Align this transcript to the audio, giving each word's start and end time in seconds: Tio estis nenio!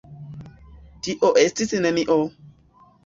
Tio 1.09 1.31
estis 1.43 1.77
nenio! 1.87 2.17